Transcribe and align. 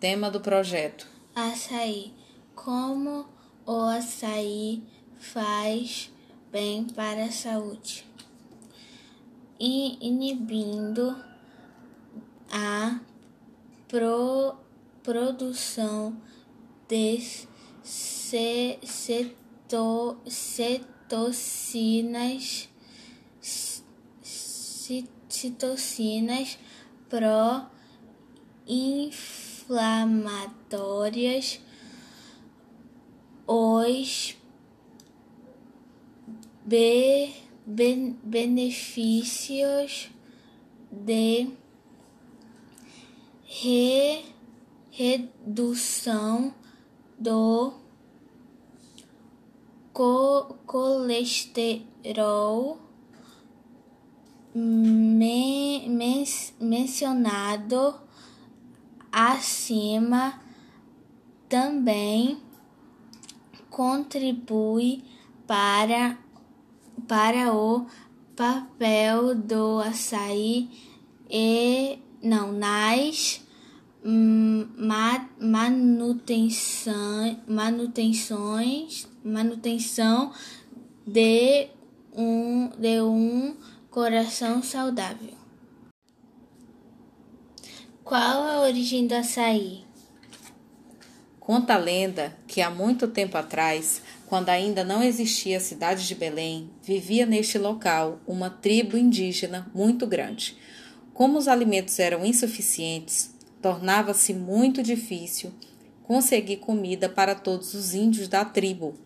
Tema 0.00 0.30
do 0.30 0.40
projeto: 0.40 1.06
Açaí. 1.34 2.14
Como 2.54 3.26
o 3.66 3.82
açaí 3.82 4.82
faz 5.18 6.10
bem 6.50 6.84
para 6.84 7.26
a 7.26 7.30
saúde, 7.30 8.06
inibindo 9.58 11.14
a 12.50 12.98
pro, 13.88 14.56
produção 15.02 16.16
de 16.88 17.20
ce, 17.82 18.78
ceto, 18.82 20.16
cetocinas, 20.26 22.70
citocinas 25.28 26.58
pró-inflamatórias, 27.08 29.39
os 33.46 34.36
be, 36.64 37.32
ben, 37.64 38.18
benefícios 38.24 40.10
de 40.90 41.50
re, 43.44 44.24
redução 44.90 46.52
do 47.16 47.72
co, 49.92 50.56
colesterol 50.66 51.86
me, 54.52 55.88
men, 55.88 56.24
mencionado 56.60 58.09
acima 59.12 60.40
também 61.48 62.38
contribui 63.68 65.02
para, 65.46 66.16
para 67.08 67.54
o 67.54 67.86
papel 68.36 69.34
do 69.34 69.80
açaí 69.80 70.70
e 71.28 71.98
não 72.22 72.52
nas 72.52 73.44
manutenção, 75.38 77.40
manutenções, 77.46 79.06
manutenção 79.22 80.32
de 81.06 81.68
um, 82.14 82.70
de 82.78 83.02
um 83.02 83.54
coração 83.90 84.62
saudável. 84.62 85.39
Qual 88.10 88.42
a 88.42 88.62
origem 88.62 89.06
do 89.06 89.14
açaí? 89.14 89.84
Conta 91.38 91.74
a 91.74 91.78
lenda 91.78 92.36
que 92.48 92.60
há 92.60 92.68
muito 92.68 93.06
tempo 93.06 93.38
atrás, 93.38 94.02
quando 94.26 94.48
ainda 94.48 94.82
não 94.82 95.00
existia 95.00 95.58
a 95.58 95.60
cidade 95.60 96.08
de 96.08 96.16
Belém, 96.16 96.68
vivia 96.82 97.24
neste 97.24 97.56
local 97.56 98.18
uma 98.26 98.50
tribo 98.50 98.96
indígena 98.96 99.70
muito 99.72 100.08
grande. 100.08 100.56
Como 101.14 101.38
os 101.38 101.46
alimentos 101.46 102.00
eram 102.00 102.26
insuficientes, 102.26 103.32
tornava-se 103.62 104.34
muito 104.34 104.82
difícil 104.82 105.52
conseguir 106.02 106.56
comida 106.56 107.08
para 107.08 107.36
todos 107.36 107.74
os 107.74 107.94
índios 107.94 108.26
da 108.26 108.44
tribo. 108.44 108.98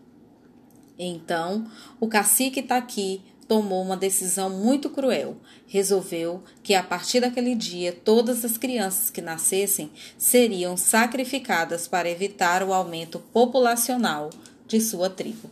Então, 0.98 1.70
o 2.00 2.08
cacique 2.08 2.62
Taqui 2.62 3.20
tomou 3.48 3.82
uma 3.82 3.96
decisão 3.96 4.50
muito 4.50 4.90
cruel. 4.90 5.36
Resolveu 5.66 6.42
que 6.62 6.74
a 6.74 6.82
partir 6.82 7.20
daquele 7.20 7.54
dia 7.54 7.92
todas 7.92 8.44
as 8.44 8.56
crianças 8.56 9.10
que 9.10 9.20
nascessem 9.20 9.90
seriam 10.18 10.76
sacrificadas 10.76 11.86
para 11.88 12.10
evitar 12.10 12.62
o 12.62 12.72
aumento 12.72 13.18
populacional 13.32 14.30
de 14.66 14.80
sua 14.80 15.10
tribo. 15.10 15.50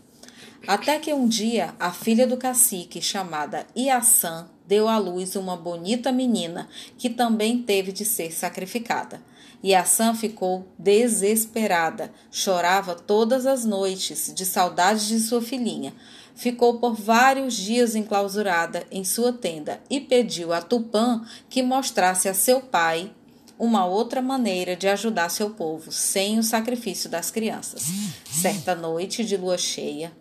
Até 0.66 0.98
que 0.98 1.12
um 1.12 1.26
dia 1.26 1.74
a 1.78 1.90
filha 1.90 2.26
do 2.26 2.36
cacique, 2.36 3.02
chamada 3.02 3.66
Iaçã, 3.76 4.48
deu 4.66 4.88
à 4.88 4.96
luz 4.96 5.34
uma 5.34 5.56
bonita 5.56 6.12
menina 6.12 6.68
que 6.96 7.10
também 7.10 7.62
teve 7.62 7.90
de 7.90 8.04
ser 8.04 8.32
sacrificada. 8.32 9.20
Iaçã 9.64 10.14
ficou 10.14 10.66
desesperada, 10.76 12.12
chorava 12.30 12.96
todas 12.96 13.46
as 13.46 13.64
noites 13.64 14.32
de 14.34 14.44
saudade 14.44 15.06
de 15.06 15.20
sua 15.20 15.40
filhinha. 15.40 15.94
Ficou 16.34 16.78
por 16.78 16.94
vários 16.94 17.54
dias 17.54 17.94
enclausurada 17.94 18.86
em 18.90 19.04
sua 19.04 19.32
tenda 19.32 19.80
e 19.90 20.00
pediu 20.00 20.52
a 20.52 20.60
Tupã 20.60 21.24
que 21.48 21.62
mostrasse 21.62 22.28
a 22.28 22.34
seu 22.34 22.60
pai 22.60 23.12
uma 23.58 23.86
outra 23.86 24.20
maneira 24.20 24.74
de 24.74 24.88
ajudar 24.88 25.28
seu 25.28 25.50
povo 25.50 25.92
sem 25.92 26.38
o 26.38 26.42
sacrifício 26.42 27.08
das 27.08 27.30
crianças. 27.30 27.84
Certa 28.28 28.74
noite 28.74 29.24
de 29.24 29.36
lua 29.36 29.56
cheia, 29.56 30.12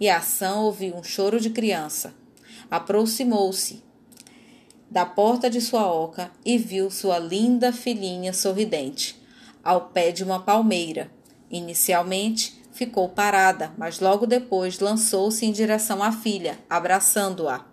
Iaçã 0.00 0.54
ouviu 0.56 0.94
um 0.94 1.02
choro 1.02 1.40
de 1.40 1.50
criança. 1.50 2.14
Aproximou-se 2.70 3.82
da 4.90 5.04
porta 5.04 5.50
de 5.50 5.60
sua 5.60 5.92
oca 5.92 6.30
e 6.44 6.56
viu 6.56 6.90
sua 6.90 7.18
linda 7.18 7.72
filhinha 7.72 8.32
sorridente, 8.32 9.20
ao 9.62 9.88
pé 9.88 10.12
de 10.12 10.22
uma 10.22 10.40
palmeira. 10.40 11.10
Inicialmente 11.50 12.57
ficou 12.78 13.08
parada, 13.08 13.72
mas 13.76 13.98
logo 13.98 14.24
depois 14.24 14.78
lançou-se 14.78 15.44
em 15.44 15.50
direção 15.50 16.00
à 16.00 16.12
filha, 16.12 16.56
abraçando-a. 16.70 17.66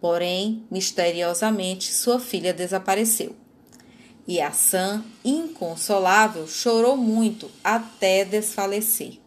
Porém, 0.00 0.64
misteriosamente, 0.70 1.92
sua 1.92 2.20
filha 2.20 2.54
desapareceu. 2.54 3.34
E 4.28 4.40
a 4.40 4.52
Sam, 4.52 5.02
inconsolável, 5.24 6.46
chorou 6.46 6.96
muito 6.96 7.50
até 7.64 8.24
desfalecer. 8.24 9.18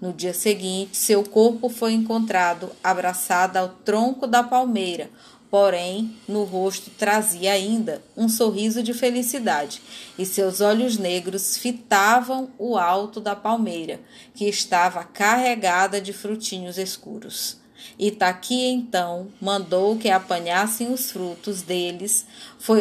No 0.00 0.12
dia 0.12 0.34
seguinte, 0.34 0.96
seu 0.96 1.22
corpo 1.22 1.68
foi 1.68 1.92
encontrado 1.92 2.72
abraçado 2.82 3.58
ao 3.58 3.68
tronco 3.68 4.26
da 4.26 4.42
palmeira, 4.42 5.08
porém 5.52 6.16
no 6.26 6.44
rosto 6.44 6.88
trazia 6.88 7.52
ainda 7.52 8.02
um 8.16 8.26
sorriso 8.26 8.82
de 8.82 8.94
felicidade, 8.94 9.82
e 10.18 10.24
seus 10.24 10.62
olhos 10.62 10.96
negros 10.96 11.58
fitavam 11.58 12.50
o 12.58 12.78
alto 12.78 13.20
da 13.20 13.36
palmeira, 13.36 14.00
que 14.34 14.48
estava 14.48 15.04
carregada 15.04 16.00
de 16.00 16.10
frutinhos 16.10 16.78
escuros. 16.78 17.58
Itaqui 17.98 18.64
então 18.64 19.28
mandou 19.38 19.98
que 19.98 20.08
apanhassem 20.08 20.90
os 20.90 21.10
frutos 21.10 21.60
deles, 21.60 22.26
foi 22.58 22.80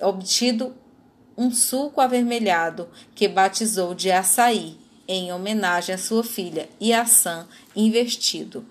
obtido 0.00 0.74
um 1.36 1.52
suco 1.52 2.00
avermelhado 2.00 2.88
que 3.14 3.28
batizou 3.28 3.94
de 3.94 4.10
açaí, 4.10 4.76
em 5.06 5.32
homenagem 5.32 5.94
à 5.94 5.98
sua 5.98 6.24
filha 6.24 6.68
Iaçã, 6.80 7.46
investido. 7.76 8.66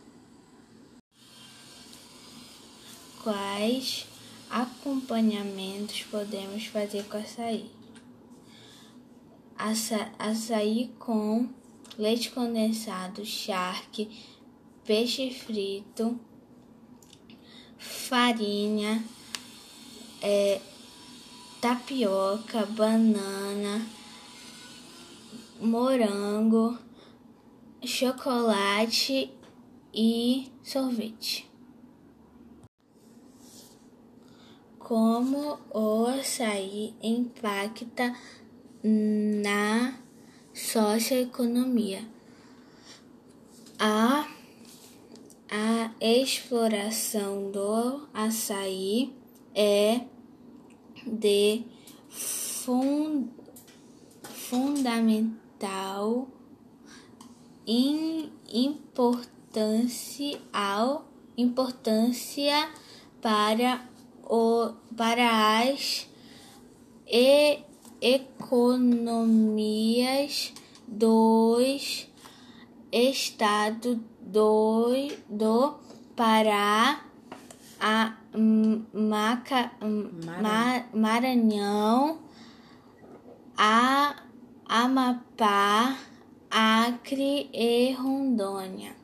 Quais 3.27 4.07
acompanhamentos 4.49 6.01
podemos 6.03 6.65
fazer 6.67 7.03
com 7.09 7.17
açaí. 7.17 7.69
Aça, 9.57 10.09
açaí 10.17 10.93
com 10.97 11.49
leite 11.97 12.31
condensado, 12.31 13.25
charque, 13.25 14.09
peixe 14.85 15.29
frito, 15.29 16.17
farinha, 17.77 19.03
é, 20.21 20.61
tapioca, 21.59 22.65
banana, 22.65 23.85
morango, 25.59 26.77
chocolate 27.83 29.29
e 29.93 30.49
sorvete. 30.63 31.56
Como 34.87 35.59
o 35.69 36.05
açaí 36.05 36.95
impacta 37.03 38.15
na 38.81 39.99
socioeconomia. 40.53 42.07
A, 43.77 44.25
a 45.51 45.91
exploração 45.99 47.51
do 47.51 48.07
açaí 48.13 49.13
é 49.53 50.05
de 51.05 51.65
fun, 52.07 53.27
fundamental 54.23 56.29
in, 57.67 58.31
importância, 58.53 60.39
importância 61.37 62.69
para 63.21 63.96
o, 64.29 64.73
para 64.95 65.61
as 65.61 66.07
e, 67.07 67.59
economias 68.01 69.33
dos 70.87 72.07
estados 72.91 73.97
do, 74.21 75.07
do 75.29 75.75
Pará, 76.15 77.05
a 77.79 78.17
Maca, 78.93 79.71
Maranhão, 80.93 82.19
a 83.55 84.23
Amapá, 84.65 85.97
Acre 86.49 87.49
e 87.53 87.91
Rondônia. 87.93 88.95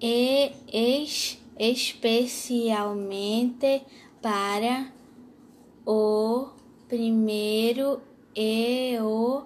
E 0.00 0.52
es, 0.72 1.39
especialmente 1.60 3.84
para 4.22 4.90
o 5.84 6.48
primeiro 6.88 8.00
e 8.34 8.96
o 8.98 9.42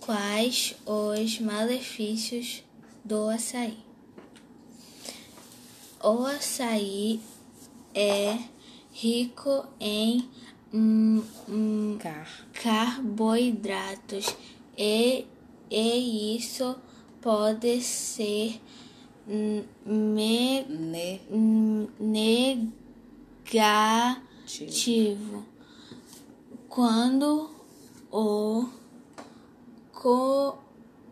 Quais 0.00 0.74
os 0.86 1.38
malefícios 1.40 2.64
do 3.04 3.28
açaí? 3.28 3.76
O 6.02 6.24
açaí 6.26 7.20
é 7.94 8.38
rico 8.92 9.66
em 9.78 10.28
hum, 10.72 11.22
hum, 11.48 11.98
Car. 12.00 12.46
carboidratos 12.52 14.34
e, 14.76 15.26
e 15.70 16.36
isso 16.36 16.76
pode 17.20 17.80
ser 17.82 18.60
me, 19.26 20.64
Ne. 20.68 21.20
negativo 23.44 25.44
quando 26.68 27.50
o 28.10 28.66
co, 29.92 30.58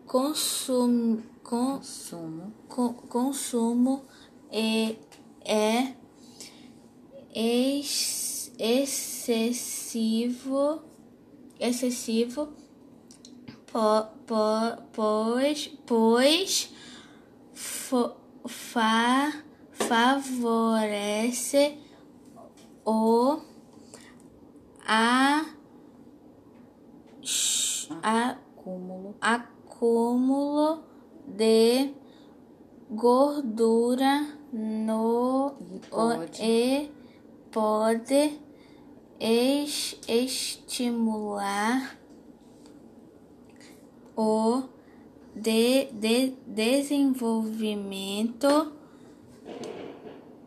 consum, 0.05 1.21
con, 1.43 1.77
Consumo. 1.77 2.53
co- 2.67 2.93
consumo 3.07 4.03
é, 4.51 4.95
é 5.45 5.93
ex- 7.33 8.20
excessivo 8.63 10.83
excessivo 11.59 12.49
po, 13.71 14.05
po, 14.27 14.77
pois 14.93 15.67
pois 15.85 16.69
fo, 17.53 18.15
fa, 18.45 19.31
favorece 19.71 21.77
o 22.85 23.39
a, 24.85 25.45
a 28.03 28.37
Cúmulo. 28.55 29.15
acúmulo 29.21 30.83
de 31.25 31.93
gordura 32.89 34.37
no 34.51 35.55
E 35.59 35.81
o- 35.91 35.99
pode. 36.17 36.43
e 36.43 36.91
pode 37.51 38.39
es- 39.21 39.97
estimular 40.07 41.97
o 44.17 44.63
de, 45.35 45.85
de 45.93 46.33
desenvolvimento 46.47 48.73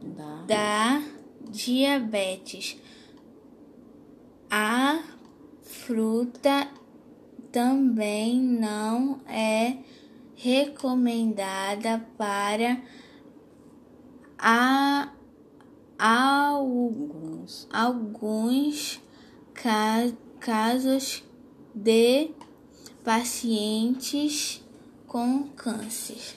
Da. 0.03 0.43
da 0.47 1.03
diabetes. 1.49 2.77
A 4.51 5.03
fruta 5.63 6.69
também 7.53 8.41
não 8.41 9.21
é 9.27 9.79
recomendada 10.37 12.05
para 12.19 12.81
a, 14.39 15.13
Alguns. 15.99 17.69
alguns 17.73 19.01
ca- 19.55 20.13
casos 20.41 21.23
de 21.75 22.31
pacientes 23.05 24.63
com 25.07 25.45
câncer. 25.57 26.37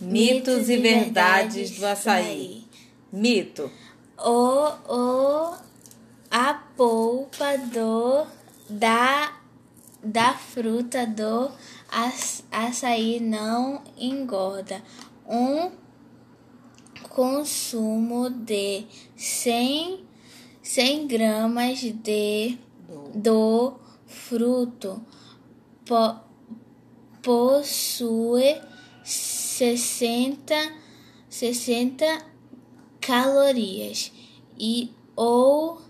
Mitos 0.00 0.68
e 0.68 0.76
verdades 0.76 1.78
do 1.78 1.86
açaí. 1.86 2.64
Mito. 3.12 3.70
O, 4.18 4.68
o, 4.92 5.54
a 6.30 6.54
polpa 6.76 7.56
do, 7.58 8.26
da, 8.68 9.32
da 10.02 10.34
fruta 10.34 11.06
do 11.06 11.50
aç- 11.90 12.44
açaí 12.50 13.20
não 13.20 13.82
engorda. 13.96 14.82
Um 15.28 15.70
consumo 17.08 18.30
de 18.30 18.84
100, 19.16 20.04
100 20.62 21.06
gramas 21.06 21.80
de, 21.80 22.58
do 23.14 23.74
fruto. 24.06 25.04
Po, 25.84 26.20
possui 27.22 28.60
60, 29.02 30.54
60 31.28 32.04
calorias 33.00 34.12
e 34.58 34.92
ou 35.16 35.80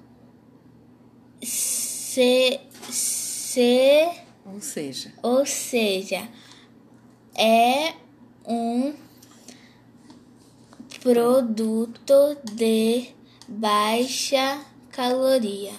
se, 1.43 2.61
se 2.91 4.09
Ou 4.45 4.61
seja, 4.61 5.13
ou 5.23 5.45
seja 5.45 6.29
é 7.35 7.95
um 8.47 8.95
produto 11.07 12.37
de 12.43 13.11
baixa 13.47 14.61
caloria. 14.91 15.71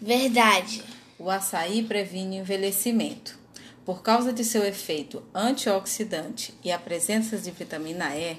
Verdade. 0.00 0.82
o 1.16 1.30
açaí 1.30 1.84
previne 1.84 2.38
o 2.38 2.40
envelhecimento. 2.40 3.38
Por 3.84 4.02
causa 4.02 4.32
de 4.32 4.42
seu 4.42 4.64
efeito 4.64 5.22
antioxidante 5.32 6.52
e 6.64 6.72
a 6.72 6.78
presença 6.78 7.38
de 7.38 7.52
vitamina 7.52 8.16
E, 8.16 8.36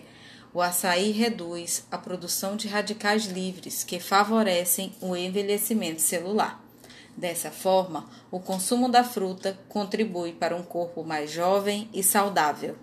o 0.53 0.61
açaí 0.61 1.11
reduz 1.11 1.87
a 1.89 1.97
produção 1.97 2.57
de 2.57 2.67
radicais 2.67 3.27
livres 3.27 3.85
que 3.85 3.97
favorecem 3.97 4.91
o 4.99 5.15
envelhecimento 5.15 6.01
celular. 6.01 6.61
Dessa 7.15 7.49
forma, 7.49 8.09
o 8.29 8.41
consumo 8.41 8.89
da 8.89 9.05
fruta 9.05 9.57
contribui 9.69 10.33
para 10.33 10.53
um 10.53 10.63
corpo 10.63 11.01
mais 11.01 11.31
jovem 11.31 11.89
e 11.93 12.03
saudável. 12.03 12.75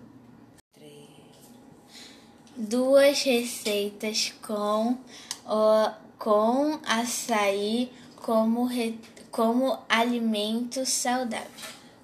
Duas 2.55 3.23
receitas 3.23 4.33
com, 4.41 4.97
o, 5.45 5.91
com 6.19 6.79
açaí 6.85 7.89
como, 8.17 8.65
re, 8.65 8.99
como 9.31 9.79
alimento 9.87 10.85
saudável. 10.85 11.47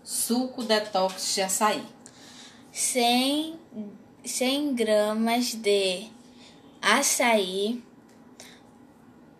Suco 0.04 0.64
detox 0.64 1.36
de 1.36 1.42
açaí. 1.42 1.84
100, 2.72 3.60
100 4.24 4.76
gramas 4.76 5.54
de 5.54 6.08
açaí, 6.82 7.84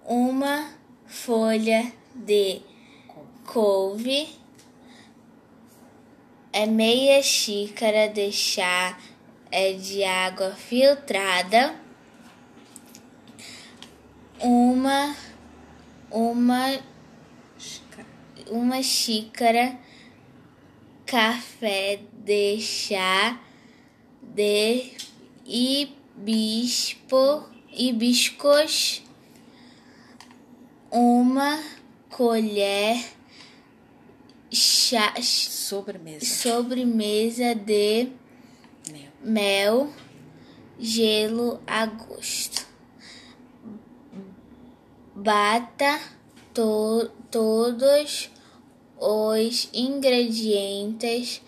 uma 0.06 0.74
folha 1.06 1.90
de 2.14 2.62
couve, 3.46 4.28
é 6.52 6.66
meia 6.66 7.24
xícara 7.24 8.10
de 8.10 8.30
chá 8.32 8.98
é 9.52 9.74
de 9.74 10.04
água 10.04 10.52
filtrada, 10.52 11.76
uma 14.40 15.16
uma 16.12 16.80
uma 18.50 18.82
xícara 18.82 19.78
café 21.06 22.00
de 22.14 22.60
chá 22.60 23.40
de 24.22 24.92
hibisco, 25.46 27.50
hibiscos, 27.72 29.04
uma 30.92 31.64
colher 32.10 33.04
chá, 34.52 35.14
Sobremesa. 35.22 36.26
sobremesa 36.26 37.56
de. 37.56 38.10
Mel, 39.28 39.92
gelo 40.80 41.60
a 41.68 41.86
gosto. 41.86 42.66
Bata 45.14 46.00
to, 46.54 47.12
todos 47.30 48.32
os 48.98 49.70
ingredientes 49.74 51.42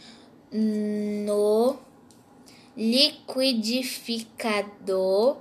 no 0.51 1.79
liquidificador. 2.75 5.38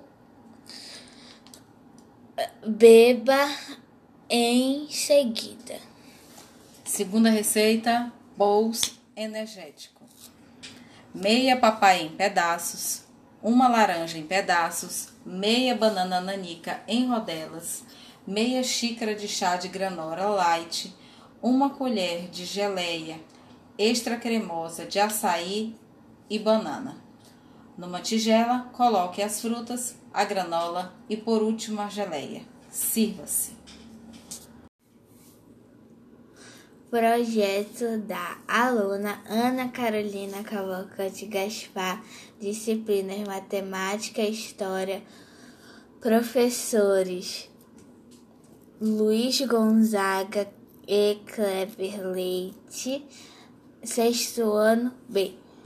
Beba 2.64 3.52
em 4.28 4.88
seguida. 4.90 5.80
Segunda 6.84 7.30
receita, 7.30 8.12
bowls 8.36 8.96
energético. 9.16 9.97
Meia 11.20 11.56
papai 11.56 12.02
em 12.02 12.10
pedaços, 12.10 13.02
uma 13.42 13.66
laranja 13.66 14.16
em 14.16 14.22
pedaços, 14.22 15.08
meia 15.26 15.74
banana 15.74 16.20
nanica 16.20 16.80
em 16.86 17.08
rodelas, 17.08 17.82
meia 18.24 18.62
xícara 18.62 19.16
de 19.16 19.26
chá 19.26 19.56
de 19.56 19.66
granola 19.66 20.28
light, 20.28 20.94
uma 21.42 21.70
colher 21.70 22.28
de 22.28 22.44
geleia 22.44 23.20
extra 23.76 24.16
cremosa 24.16 24.86
de 24.86 25.00
açaí 25.00 25.74
e 26.30 26.38
banana. 26.38 27.02
Numa 27.76 27.98
tigela, 27.98 28.70
coloque 28.72 29.20
as 29.20 29.40
frutas, 29.40 29.96
a 30.14 30.24
granola 30.24 30.94
e 31.08 31.16
por 31.16 31.42
último 31.42 31.80
a 31.80 31.88
geleia. 31.88 32.42
Sirva-se. 32.70 33.57
Projeto 36.90 37.98
da 37.98 38.38
aluna 38.48 39.22
Ana 39.28 39.68
Carolina 39.68 40.42
Cavalcante 40.42 41.26
Gaspar, 41.26 42.02
disciplinas 42.40 43.28
Matemática 43.28 44.22
e 44.22 44.30
História, 44.30 45.02
professores 46.00 47.50
Luiz 48.80 49.38
Gonzaga 49.42 50.48
e 50.86 51.18
Kleber 51.26 52.08
Leite, 52.10 53.04
sexto 53.84 54.52
ano 54.52 54.94
B. 55.06 55.34